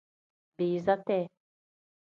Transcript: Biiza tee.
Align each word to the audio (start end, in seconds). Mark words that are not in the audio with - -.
Biiza 0.57 0.95
tee. 1.05 1.23